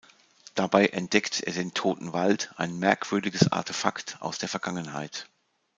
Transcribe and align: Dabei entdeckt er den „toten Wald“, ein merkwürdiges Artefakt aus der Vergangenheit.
Dabei 0.55 0.87
entdeckt 0.87 1.41
er 1.41 1.53
den 1.53 1.75
„toten 1.75 2.11
Wald“, 2.11 2.51
ein 2.57 2.79
merkwürdiges 2.79 3.51
Artefakt 3.51 4.17
aus 4.19 4.39
der 4.39 4.49
Vergangenheit. 4.49 5.27